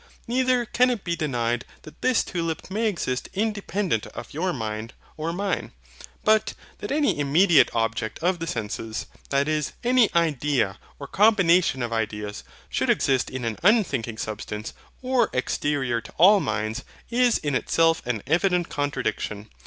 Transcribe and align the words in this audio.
Neither 0.27 0.65
can 0.65 0.89
it 0.89 1.03
be 1.03 1.15
denied 1.15 1.63
that 1.83 2.01
this 2.01 2.23
tulip 2.23 2.71
may 2.71 2.87
exist 2.87 3.29
independent 3.35 4.07
of 4.07 4.33
your 4.33 4.51
mind 4.51 4.93
or 5.15 5.31
mine; 5.31 5.73
but, 6.23 6.55
that 6.79 6.91
any 6.91 7.19
immediate 7.19 7.69
object 7.75 8.17
of 8.17 8.39
the 8.39 8.47
senses, 8.47 9.05
that 9.29 9.47
is, 9.47 9.73
any 9.83 10.09
idea, 10.15 10.79
or 10.97 11.05
combination 11.05 11.83
of 11.83 11.93
ideas 11.93 12.43
should 12.67 12.89
exist 12.89 13.29
in 13.29 13.45
an 13.45 13.59
unthinking 13.61 14.17
substance, 14.17 14.73
or 15.03 15.29
exterior 15.33 16.01
to 16.01 16.11
ALL 16.17 16.39
minds, 16.39 16.83
is 17.11 17.37
in 17.37 17.53
itself 17.53 18.01
an 18.03 18.23
evident 18.25 18.69
contradiction. 18.69 19.51